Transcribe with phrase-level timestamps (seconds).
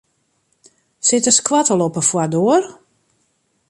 [1.09, 2.63] Sit de skoattel op de foardoar?